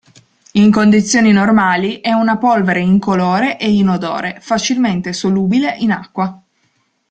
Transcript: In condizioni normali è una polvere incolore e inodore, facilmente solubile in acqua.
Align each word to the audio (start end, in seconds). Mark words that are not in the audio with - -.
In 0.53 0.71
condizioni 0.71 1.31
normali 1.31 1.99
è 2.01 2.11
una 2.11 2.39
polvere 2.39 2.79
incolore 2.79 3.59
e 3.59 3.71
inodore, 3.71 4.39
facilmente 4.41 5.13
solubile 5.13 5.75
in 5.77 5.91
acqua. 5.91 6.41